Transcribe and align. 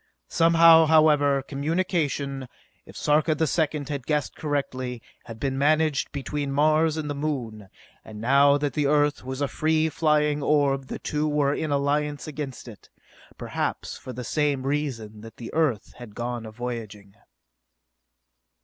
Somehow, 0.29 0.87
however, 0.87 1.43
communication, 1.43 2.47
if 2.87 2.97
Sarka 2.97 3.35
the 3.35 3.45
Second 3.45 3.89
had 3.89 4.07
guessed 4.07 4.35
correctly, 4.35 4.99
had 5.25 5.39
been 5.39 5.59
managed 5.59 6.11
between 6.11 6.51
Mars 6.51 6.97
and 6.97 7.07
the 7.07 7.13
Moon; 7.13 7.69
and 8.03 8.19
now 8.19 8.57
that 8.57 8.73
the 8.73 8.87
Earth 8.87 9.23
was 9.23 9.41
a 9.41 9.47
free 9.47 9.89
flying 9.89 10.41
orb 10.41 10.87
the 10.87 10.97
two 10.97 11.27
were 11.27 11.53
in 11.53 11.69
alliance 11.69 12.25
against 12.27 12.67
it, 12.67 12.89
perhaps 13.37 13.95
for 13.95 14.11
the 14.11 14.23
same 14.23 14.65
reason 14.65 15.21
that 15.21 15.37
the 15.37 15.53
Earth 15.53 15.93
had 15.99 16.15
gone 16.15 16.47
a 16.47 16.51
voyaging. 16.51 17.13